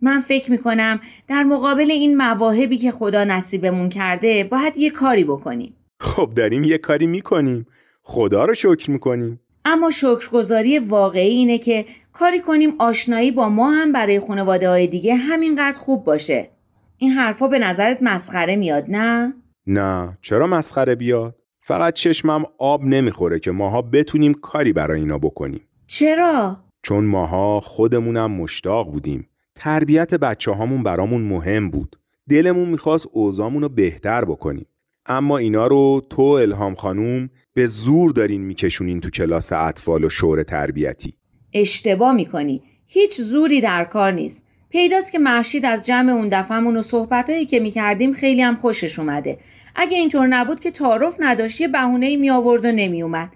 [0.00, 5.76] من فکر می‌کنم در مقابل این مواهبی که خدا نصیبمون کرده باید یه کاری بکنیم.
[6.00, 7.66] خب داریم یه کاری می‌کنیم.
[8.10, 13.92] خدا رو شکر می‌کنیم اما شکرگزاری واقعی اینه که کاری کنیم آشنایی با ما هم
[13.92, 16.50] برای خانواده های دیگه همینقدر خوب باشه
[16.98, 19.34] این حرفا به نظرت مسخره میاد نه؟
[19.66, 25.60] نه چرا مسخره بیاد؟ فقط چشمم آب نمی‌خوره که ماها بتونیم کاری برای اینا بکنیم
[25.86, 31.96] چرا؟ چون ماها خودمونم مشتاق بودیم تربیت بچه هامون برامون مهم بود
[32.28, 34.66] دلمون می‌خواست اوزامون رو بهتر بکنیم
[35.06, 40.42] اما اینا رو تو الهام خانوم به زور دارین میکشونین تو کلاس اطفال و شور
[40.42, 41.14] تربیتی.
[41.52, 42.62] اشتباه می‌کنی.
[42.86, 44.46] هیچ زوری در کار نیست.
[44.70, 49.38] پیداست که محشید از جمع اون دفعمون و صحبتهایی که می‌کردیم خیلی هم خوشش اومده.
[49.76, 53.30] اگه اینطور نبود که تعارف نداشت یه بهونه می آورد و نمی اومد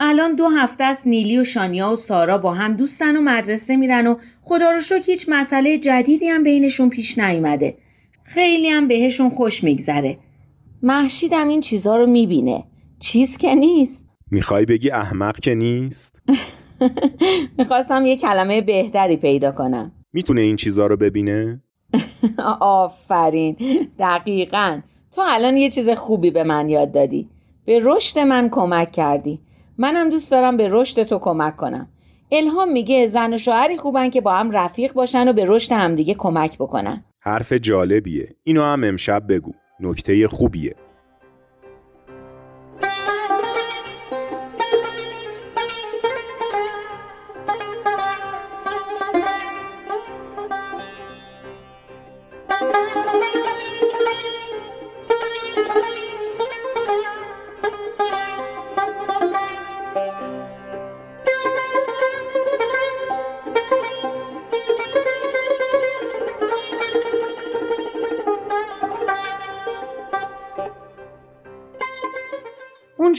[0.00, 4.06] الان دو هفته است نیلی و شانیا و سارا با هم دوستن و مدرسه میرن
[4.06, 7.76] و خدا رو شکر هیچ مسئله جدیدی هم بینشون پیش نیومده.
[8.24, 10.18] خیلی هم بهشون خوش میگذره.
[10.82, 12.64] محشیدم این چیزا رو می‌بینه.
[12.98, 14.08] چیز که نیست.
[14.30, 16.20] می‌خوای بگی احمق که نیست؟
[17.58, 19.92] می‌خواستم یه کلمه بهتری پیدا کنم.
[20.12, 21.62] می‌تونه این چیزا رو ببینه؟
[22.60, 23.56] آفرین.
[23.98, 24.80] دقیقا.
[25.12, 27.28] تو الان یه چیز خوبی به من یاد دادی.
[27.64, 29.40] به رشد من کمک کردی.
[29.78, 31.88] منم دوست دارم به رشد تو کمک کنم.
[32.32, 36.14] الهام میگه زن و شوهری خوبن که با هم رفیق باشن و به رشد همدیگه
[36.14, 37.04] کمک بکنن.
[37.20, 38.36] حرف جالبیه.
[38.44, 39.52] اینو هم امشب بگو.
[39.80, 40.74] نکته خوبیه.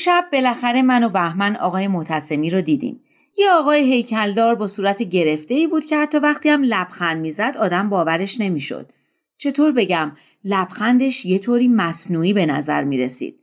[0.04, 3.02] شب بالاخره من و بهمن آقای معتصمی رو دیدیم.
[3.38, 7.90] یه آقای هیکلدار با صورت گرفته ای بود که حتی وقتی هم لبخند می‌زد آدم
[7.90, 8.92] باورش نمی‌شد.
[9.38, 10.12] چطور بگم
[10.46, 13.40] لبخندش یه طوری مصنوعی به نظر می رسید.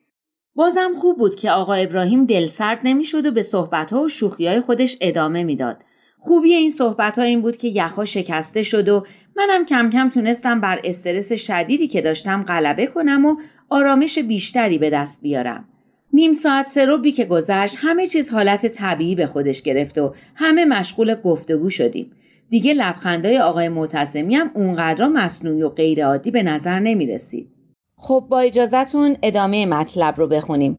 [0.55, 5.45] بازم خوب بود که آقا ابراهیم دلسرد نمی‌شد و به صحبتها و شوخیهای خودش ادامه
[5.45, 5.85] می‌داد.
[6.19, 10.61] خوبی این صحبت ها این بود که یخها شکسته شد و منم کم کم تونستم
[10.61, 13.37] بر استرس شدیدی که داشتم غلبه کنم و
[13.69, 15.69] آرامش بیشتری به دست بیارم.
[16.13, 21.15] نیم ساعت سروبی که گذشت همه چیز حالت طبیعی به خودش گرفت و همه مشغول
[21.15, 22.11] گفتگو شدیم.
[22.51, 27.49] دیگه لبخندای آقای معتصمی هم اونقدر مصنوعی و غیرعادی به نظر نمی رسید.
[27.97, 30.79] خب با اجازهتون ادامه مطلب رو بخونیم.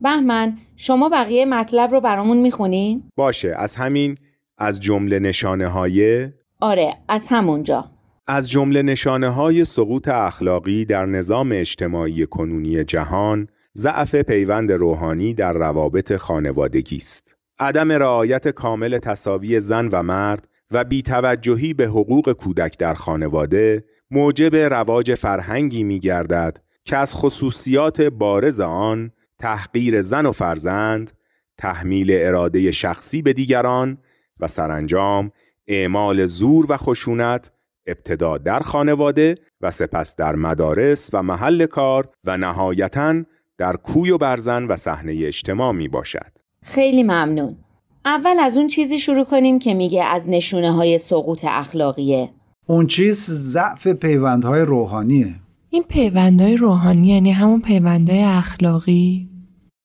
[0.00, 4.16] بهمن شما بقیه مطلب رو برامون می‌خونیم؟ باشه از همین
[4.58, 6.28] از جمله نشانه های
[6.60, 7.90] آره از همونجا
[8.26, 15.52] از جمله نشانه های سقوط اخلاقی در نظام اجتماعی کنونی جهان ضعف پیوند روحانی در
[15.52, 17.34] روابط خانوادگی است.
[17.58, 24.56] عدم رعایت کامل تصاوی زن و مرد و بیتوجهی به حقوق کودک در خانواده موجب
[24.56, 31.10] رواج فرهنگی می گردد که از خصوصیات بارز آن تحقیر زن و فرزند،
[31.58, 33.98] تحمیل اراده شخصی به دیگران
[34.40, 35.32] و سرانجام
[35.68, 37.50] اعمال زور و خشونت
[37.86, 43.22] ابتدا در خانواده و سپس در مدارس و محل کار و نهایتاً
[43.60, 46.32] در کوی و برزن و صحنه اجتماع می باشد.
[46.62, 47.56] خیلی ممنون.
[48.04, 52.30] اول از اون چیزی شروع کنیم که میگه از نشونه های سقوط اخلاقیه.
[52.66, 55.34] اون چیز ضعف پیوندهای روحانیه.
[55.70, 59.28] این پیوندهای روحانی یعنی همون پیوندهای اخلاقی؟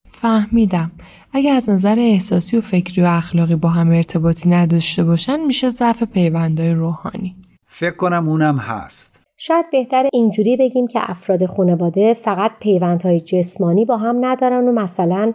[0.09, 0.91] فهمیدم.
[1.33, 6.03] اگر از نظر احساسی و فکری و اخلاقی با هم ارتباطی نداشته باشن میشه ضعف
[6.03, 7.35] پیوندهای روحانی.
[7.67, 9.14] فکر کنم اونم هست.
[9.37, 15.33] شاید بهتر اینجوری بگیم که افراد خانواده فقط پیوندهای جسمانی با هم ندارن و مثلا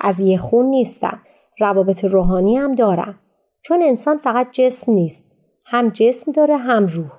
[0.00, 1.20] از یه خون نیستن.
[1.58, 3.14] روابط روحانی هم دارن.
[3.62, 5.32] چون انسان فقط جسم نیست.
[5.66, 7.12] هم جسم داره هم روح.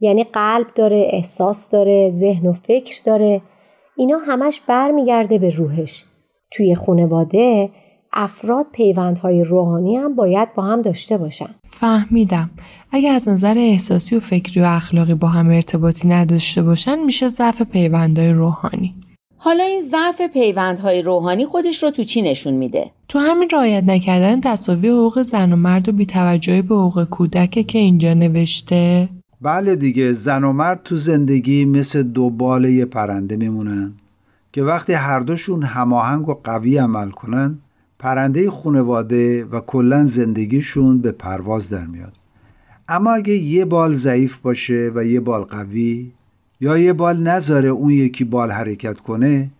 [0.00, 3.42] یعنی قلب داره، احساس داره، ذهن و فکر داره.
[3.96, 6.04] اینا همش برمیگرده به روحش.
[6.50, 7.70] توی خانواده
[8.12, 12.50] افراد پیوندهای روحانی هم باید با هم داشته باشن فهمیدم
[12.92, 17.62] اگر از نظر احساسی و فکری و اخلاقی با هم ارتباطی نداشته باشن میشه ضعف
[17.62, 18.94] پیوندهای روحانی.
[19.36, 24.40] حالا این ضعف پیوندهای روحانی خودش رو تو چی نشون میده؟ تو همین رعایت نکردن
[24.40, 29.08] تصاوی حقوق زن و مرد و بیتوجهی به حقوق کودک که اینجا نوشته.
[29.40, 33.92] بله دیگه زن و مرد تو زندگی مثل دو بال یه پرنده میمونن
[34.52, 37.58] که وقتی هر دوشون هماهنگ و قوی عمل کنن
[37.98, 42.17] پرنده خونواده و کلا زندگیشون به پرواز در میاد.
[42.88, 46.10] اما اگه یه بال ضعیف باشه و یه بال قوی
[46.60, 49.50] یا یه بال نذاره اون یکی بال حرکت کنه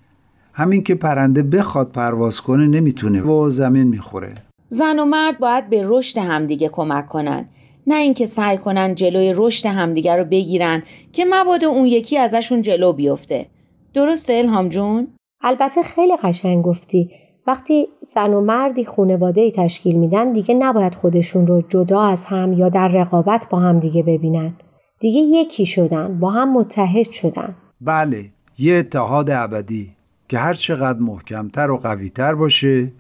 [0.53, 3.22] همین که پرنده بخواد پرواز کنه نمی‌تونه.
[3.22, 4.35] و زمین می‌خوره.
[4.68, 7.49] زن و مرد باید به رشد همدیگه کمک کنن.
[7.87, 12.93] نه اینکه سعی کنن جلوی رشد همدیگه رو بگیرن که مبادا اون یکی ازشون جلو
[12.93, 13.47] بیفته.
[13.95, 15.09] درسته الهام جون؟
[15.41, 17.11] البته خیلی قشنگ گفتی.
[17.49, 22.53] وقتی زن و مردی خونواده ای تشکیل میدن دیگه نباید خودشون رو جدا از هم
[22.53, 24.53] یا در رقابت با هم دیگه ببینن.
[25.01, 27.55] دیگه یکی شدن با هم متحد شدن.
[27.80, 28.24] بله
[28.59, 29.90] یه اتحاد ابدی
[30.28, 32.92] که هر چقدر محکمتر و قویتر باشه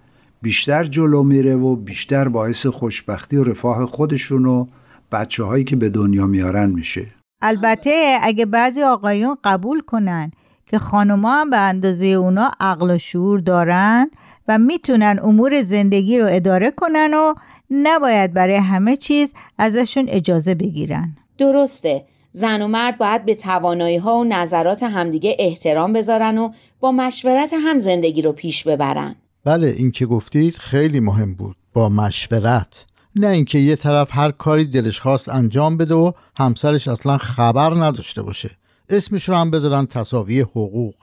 [0.42, 4.66] بیشتر جلو میره و بیشتر باعث خوشبختی و رفاه خودشون و
[5.12, 7.06] بچه هایی که به دنیا میارن میشه.
[7.42, 10.30] البته اگه بعضی آقایون قبول کنن
[10.66, 14.10] که خانوما هم به اندازه اونا عقل و شعور دارن
[14.48, 17.34] و می‌تونن امور زندگی رو اداره کنن و
[17.70, 21.16] نباید برای همه چیز ازشون اجازه بگیرن.
[21.38, 22.04] درسته.
[22.32, 27.52] زن و مرد باید به توانایی ها و نظرات همدیگه احترام بذارن و با مشورت
[27.52, 29.16] هم زندگی رو پیش ببرن.
[29.44, 31.56] بله این که گفتید خیلی مهم بود.
[31.72, 32.86] با مشورت.
[33.16, 38.22] نه اینکه یه طرف هر کاری دلش خواست انجام بده و همسرش اصلا خبر نداشته
[38.22, 38.50] باشه.
[38.88, 40.94] اسمش رو هم بذارن تصاوی حقوق.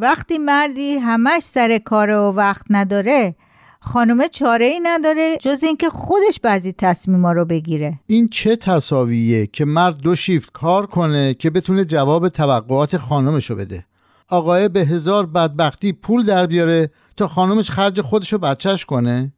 [0.00, 3.34] وقتی مردی همش سر کار و وقت نداره
[3.80, 7.98] خانومه چاره ای نداره جز اینکه خودش بعضی تصمیما رو بگیره.
[8.06, 13.84] این چه تصاویه که مرد دو شیفت کار کنه که بتونه جواب توقعات خانمشو بده؟
[14.28, 19.32] آقای به هزار بدبختی پول در بیاره تا خانمش خرج خودشو بچهش کنه؟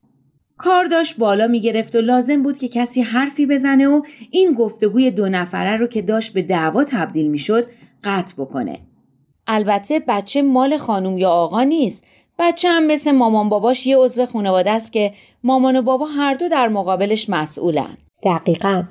[0.57, 5.29] کار داشت بالا می‌گرفت و لازم بود که کسی حرفی بزنه و این گفتگوی دو
[5.29, 7.67] نفره رو که داشت به دعوا تبدیل می‌شد
[8.05, 8.81] قطع بکنه.
[9.49, 12.05] البته بچه مال خانم یا آقا نیست.
[12.39, 15.13] بچه هم مثل مامان باباش یه عضو خانواده است که
[15.45, 17.97] مامان و بابا هر دو در مقابلش مسئولن.
[18.23, 18.85] دقیقا.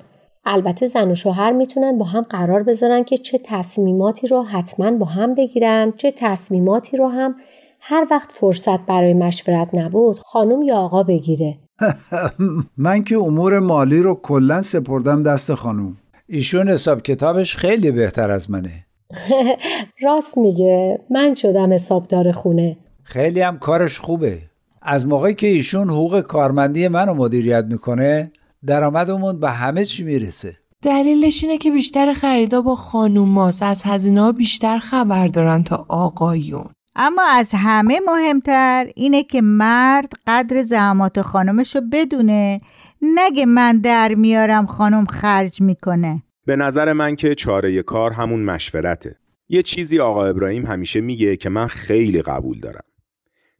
[0.45, 5.05] البته زن و شوهر می‌تونن با هم قرار بذارن که چه تصمیماتی رو حتما با
[5.05, 7.35] هم بگیرن چه تصمیماتی رو هم
[7.79, 11.57] هر وقت فرصت برای مشورت نبود خانم یا آقا بگیره.
[12.77, 15.97] من که امور مالی رو کلا سپردم دست خانم.
[16.27, 18.86] ایشون حساب کتابش خیلی بهتر از منه.
[20.03, 20.99] راست میگه.
[21.09, 22.77] من شدم حسابدار خونه.
[23.03, 24.37] خیلی هم کارش خوبه.
[24.81, 28.31] از موقعی که ایشون حقوق کارمندی منو مدیریت می‌کنه
[28.65, 30.53] درآمدمون به همه چی می‌رسه.
[30.81, 36.65] دلیلش اینه که بیشتر خریدا با خانوماست از هزینه ها بیشتر خبر دارن تا آقایون.
[36.95, 42.59] اما از همه مهمتر اینه که مرد قدر زحمات خانمش رو بدونه.
[43.01, 46.23] نگه من در میارم خانم خرج می‌کنه.
[46.47, 49.15] به نظر من که چاره کار همون مشورته.
[49.49, 52.83] یه چیزی آقا ابراهیم همیشه میگه که من خیلی قبول دارم.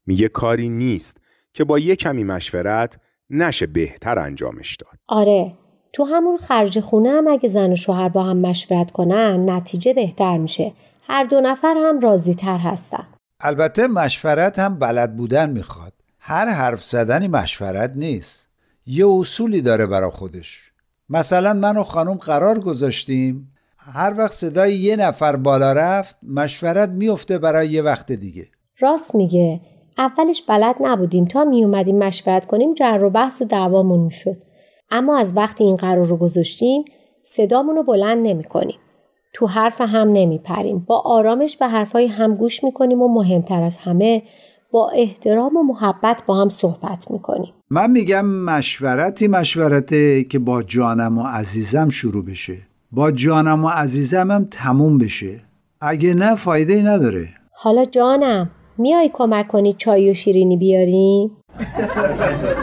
[0.05, 1.17] میگه کاری نیست
[1.53, 2.97] که با یه کمی مشورت
[3.29, 4.99] نشه بهتر انجامش داد.
[5.07, 5.53] آره
[5.93, 10.37] تو همون خرج خونه هم اگه زن و شوهر با هم مشورت کنن نتیجه بهتر
[10.37, 10.73] میشه.
[11.01, 13.07] هر دو نفر هم راضی تر هستن.
[13.39, 15.93] البته مشورت هم بلد بودن می‌خواد.
[16.19, 18.49] هر حرف زدنی مشورت نیست.
[18.85, 20.66] یه اصولی داره برا خودش.
[21.09, 23.51] مثلا من و خانم قرار گذاشتیم.
[23.93, 28.43] هر وقت صدای یه نفر بالا رفت مشورت میفته برای یه وقت دیگه.
[28.79, 29.61] راست میگه.
[29.97, 31.25] اولش بلد نبودیم.
[31.25, 34.37] تا می اومدیم مشورت کنیم جر و بحث و دعوامون شد
[34.91, 36.85] اما از وقتی این قرار رو گذاشتیم
[37.23, 38.79] صدامون رو بلند نمی کنیم.
[39.33, 40.79] تو حرف هم نمی پریم.
[40.79, 44.23] با آرامش به حرفای هم گوش می کنیم و مهمتر از همه
[44.71, 47.53] با احترام و محبت با هم صحبت می کنیم.
[47.69, 52.57] من میگم مشورتی مشورته که با جانم و عزیزم شروع بشه
[52.91, 55.41] با جانم و عزیزم هم تموم بشه
[55.81, 61.31] اگه نه فایده ای نداره حالا جانم میای کمک کنی چای و شیرینی بیاریم؟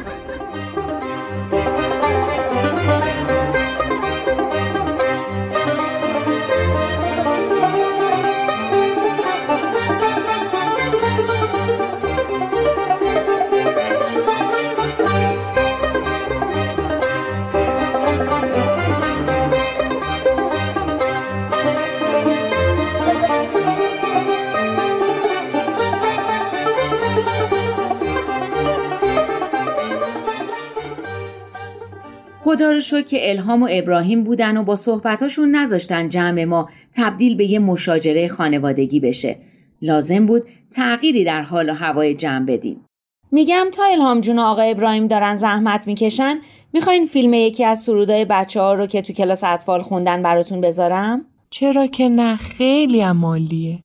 [32.54, 37.36] خدا رو شکر که الهام و ابراهیم بودن و با صحبتاشون نذاشتن جمع ما تبدیل
[37.36, 39.36] به یه مشاجره خانوادگی بشه.
[39.82, 42.86] لازم بود تغییری در حال و هوای جمع بدیم.
[43.32, 46.38] میگم تا الهام جون و آقا ابراهیم دارن زحمت می‌کشن
[46.72, 51.24] می‌خواین فیلم یکی از سرودای بچه ها رو که تو کلاس اطفال خوندن براتون بذارم؟
[51.50, 53.83] چرا که نه خیلی عمالیه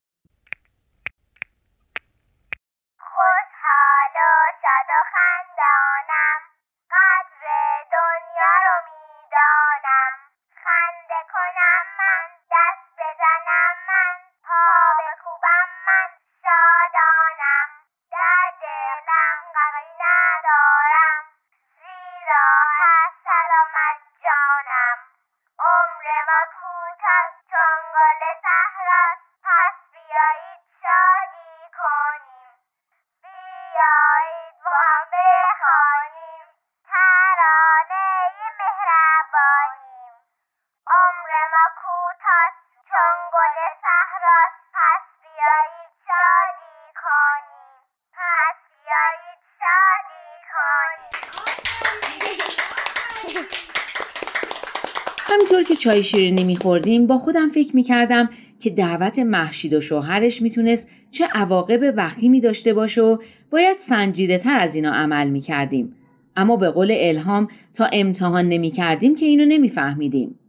[55.70, 61.26] که چای شیرینی میخوردیم با خودم فکر می‌کردم که دعوت محشید و شوهرش می‌تونست چه
[61.34, 63.18] عواقب وخیمی داشته باشه و
[63.50, 65.96] باید سنجیده تر از اینا عمل می‌کردیم.
[66.36, 70.40] اما به قول الهام تا امتحان نمی‌کردیم که اینو نمیفهمیدیم.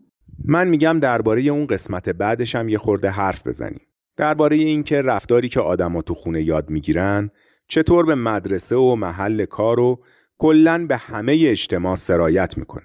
[0.45, 3.81] من میگم درباره اون قسمت بعدش هم یه خورده حرف بزنیم.
[4.17, 7.31] درباره اینکه رفتاری که آدما تو خونه یاد می‌گیرن
[7.69, 10.01] چطور به مدرسه و محل کار و
[10.39, 12.85] کلا به همه اجتماع سرایت می‌کنه.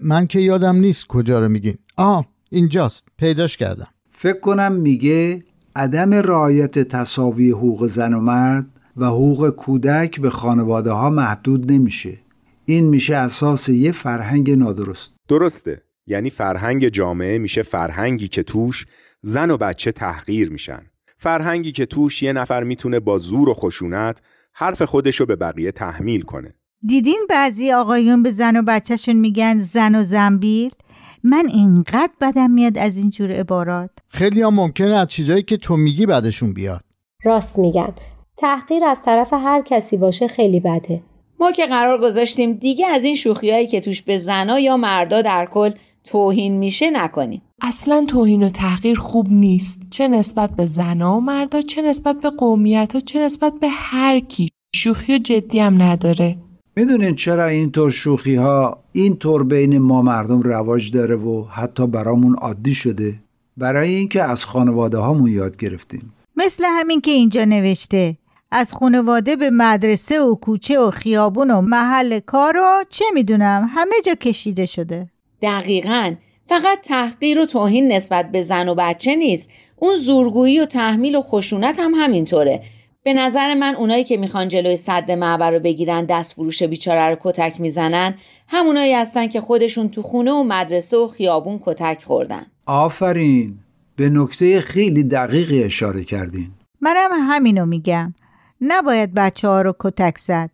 [0.00, 1.78] من که یادم نیست کجا رو میگین.
[1.96, 3.08] آه اینجاست.
[3.16, 3.88] پیداش کردم.
[4.12, 5.44] فکر کنم میگه
[5.76, 12.18] عدم رعایت تصاوی حقوق زن و مرد و حقوق کودک به خانواده ها محدود نمیشه.
[12.64, 15.12] این میشه اساس یه فرهنگ نادرست.
[15.28, 15.82] درسته.
[16.06, 18.86] یعنی فرهنگ جامعه میشه فرهنگی که توش
[19.20, 20.82] زن و بچه تحقیر میشن.
[21.16, 24.22] فرهنگی که توش یه نفر می‌تونه با زور و خشونت
[24.52, 26.54] حرف خودشو به بقیه تحمیل کنه.
[26.86, 30.70] دیدین بعضی آقایون به زن و بچهشون میگن زن و زنبیل؟
[31.22, 33.90] من اینقدر بدم میاد از این جور عبارات.
[34.08, 36.84] خیلی هم ممکنه از چیزایی که تو میگی بعدشون بیاد.
[37.24, 37.94] راست میگن.
[38.36, 41.02] تحقیر از طرف هر کسی باشه خیلی بده.
[41.40, 45.48] ما که قرار گذاشتیم دیگه از این شوخیایی که توش به زنا یا مردا در
[45.52, 45.70] کل
[46.04, 47.42] توهین میشه نکنیم.
[47.62, 49.82] اصلا توهین و تحقیر خوب نیست.
[49.90, 54.20] چه نسبت به زنا و مردا چه نسبت به قومیت ها چه نسبت به هر
[54.20, 54.48] کی.
[54.74, 56.36] شوخی و جدی هم نداره.
[56.78, 62.74] می‌دونین چرا اینطور شوخی ها اینطور بین ما مردم رواج داره و حتی برامون عادی
[62.74, 63.14] شده؟
[63.56, 66.12] برای اینکه از خانواده هامون یاد گرفتیم.
[66.36, 68.16] مثل همین که اینجا نوشته
[68.50, 73.94] از خانواده به مدرسه و کوچه و خیابون و محل کار و چه می‌دونم همه
[74.04, 75.08] جا کشیده شده.
[75.42, 76.14] دقیقا.
[76.46, 79.50] فقط تحقیر و توهین نسبت به زن و بچه نیست.
[79.76, 82.62] اون زورگویی و تحمیل و خشونت هم همینطوره.
[83.04, 87.16] به نظر من اونایی که می‌خوان جلوی صد معبر رو بگیرن دست فروش بیچاره رو
[87.20, 88.14] کتک می‌زنن
[88.48, 92.46] همونایی هستن که خودشون تو خونه و مدرسه و خیابون کتک خوردن.
[92.66, 93.58] آفرین!
[93.96, 96.50] به نکته خیلی دقیقی اشاره کردین.
[96.80, 98.14] منم همینو میگم.
[98.60, 100.50] نباید بچه ها رو کتک زد.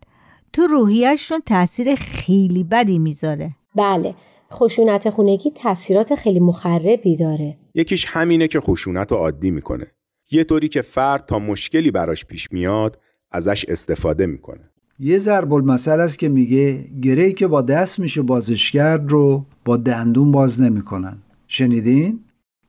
[0.53, 3.51] تو روحیشون تاثیر خیلی بدی می‌ذاره.
[3.75, 4.15] بله
[4.51, 7.57] خشونت خونگی تاثیرات خیلی مخربی داره.
[7.75, 9.87] یکیش همینه که خشونت رو عادی می‌کنه.
[10.31, 12.99] یه طوری که فرد تا مشکلی براش پیش میاد
[13.31, 14.69] ازش استفاده می‌کنه.
[14.99, 19.77] یه ضرب المثل است که میگه گرهی که با دست میشه بازش کرد رو با
[19.77, 21.17] دندون باز نمی‌کنن.
[21.47, 22.19] شنیدین؟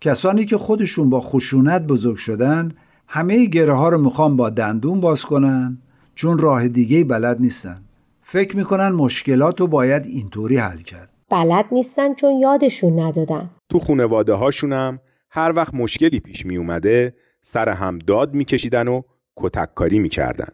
[0.01, 2.75] کسانی که خودشون با خشونت بزرگ شدن
[3.07, 5.79] همه گره ها رو می‌خوان با دندون باز کنن
[6.15, 7.83] چون راه دیگه بلد نیستن.
[8.23, 11.11] فکر می‌کنن مشکلات رو باید اینطوری حل کرد.
[11.31, 13.51] بلد نیستن چون یادشون ندادن.
[13.71, 15.01] تو خونواده هاشونم
[15.31, 17.15] هر وقت مشکلی پیش می اومده
[17.49, 19.03] سر هم داد میکشیدن و
[19.37, 20.49] کتککاری می‌کردن.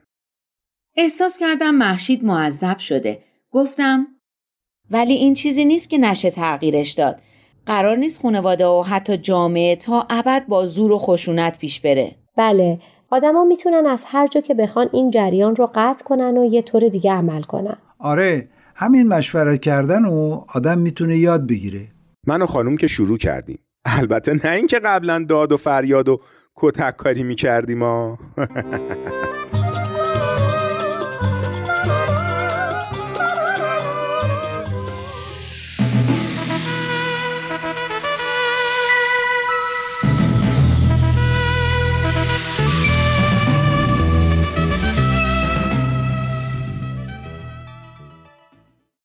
[0.97, 3.23] احساس کردم محشید معذب شده.
[3.51, 4.07] گفتم
[4.91, 7.21] ولی این چیزی نیست که نشه تغییرش داد.
[7.67, 12.17] قرار نیست خانواده و حتی جامعه تا ابد با زور و خشونت پیش بره.
[12.37, 12.81] بله
[13.11, 16.89] آدما می‌تونن از هر جا که بخوان این جریان رو قطع کنن و یه طور
[16.89, 17.77] دیگه عمل کنن.
[17.99, 21.89] آره همین مشورت کردن و آدم می‌تونه یاد بگیره.
[22.27, 23.59] من و خانوم که شروع کردیم.
[23.85, 26.21] البته نه اینکه قبلا داد و فریاد و
[26.57, 28.19] کتک کاری می‌کردیم ما